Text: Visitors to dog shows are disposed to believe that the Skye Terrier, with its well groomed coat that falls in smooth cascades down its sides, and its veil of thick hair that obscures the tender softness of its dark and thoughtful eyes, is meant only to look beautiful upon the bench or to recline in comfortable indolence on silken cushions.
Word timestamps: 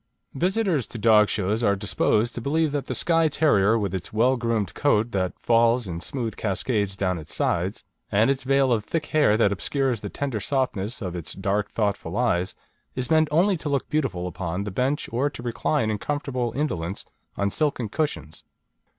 Visitors 0.33 0.87
to 0.87 0.97
dog 0.97 1.29
shows 1.29 1.63
are 1.63 1.75
disposed 1.75 2.33
to 2.33 2.41
believe 2.41 2.71
that 2.71 2.87
the 2.87 2.95
Skye 2.95 3.27
Terrier, 3.27 3.77
with 3.77 3.93
its 3.93 4.11
well 4.11 4.35
groomed 4.35 4.73
coat 4.73 5.11
that 5.11 5.37
falls 5.37 5.87
in 5.87 6.01
smooth 6.01 6.35
cascades 6.35 6.97
down 6.97 7.19
its 7.19 7.35
sides, 7.35 7.83
and 8.11 8.31
its 8.31 8.41
veil 8.41 8.73
of 8.73 8.83
thick 8.83 9.05
hair 9.05 9.37
that 9.37 9.51
obscures 9.51 10.01
the 10.01 10.09
tender 10.09 10.39
softness 10.39 11.03
of 11.03 11.15
its 11.15 11.33
dark 11.33 11.67
and 11.67 11.75
thoughtful 11.75 12.17
eyes, 12.17 12.55
is 12.95 13.11
meant 13.11 13.27
only 13.29 13.55
to 13.57 13.69
look 13.69 13.91
beautiful 13.91 14.25
upon 14.25 14.63
the 14.63 14.71
bench 14.71 15.07
or 15.11 15.29
to 15.29 15.43
recline 15.43 15.91
in 15.91 15.99
comfortable 15.99 16.51
indolence 16.55 17.05
on 17.37 17.51
silken 17.51 17.87
cushions. 17.87 18.43